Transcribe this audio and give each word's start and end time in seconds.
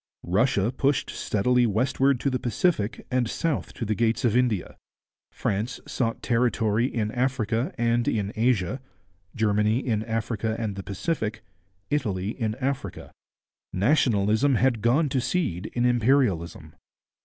Russia 0.25 0.71
pushed 0.71 1.11
steadily 1.11 1.67
westward 1.67 2.19
to 2.19 2.31
the 2.31 2.39
Pacific 2.39 3.05
and 3.11 3.29
south 3.29 3.71
to 3.71 3.85
the 3.85 3.93
gates 3.93 4.25
of 4.25 4.35
India. 4.35 4.75
France 5.31 5.79
sought 5.85 6.23
territory 6.23 6.87
in 6.91 7.11
Africa 7.11 7.71
and 7.77 8.07
in 8.07 8.33
Asia, 8.35 8.81
Germany 9.35 9.77
in 9.77 10.01
Africa 10.05 10.55
and 10.57 10.75
the 10.75 10.81
Pacific, 10.81 11.43
Italy 11.91 12.29
in 12.31 12.55
Africa. 12.55 13.11
Nationalism 13.73 14.55
had 14.55 14.81
gone 14.81 15.07
to 15.09 15.21
seed 15.21 15.67
in 15.75 15.85
imperialism. 15.85 16.73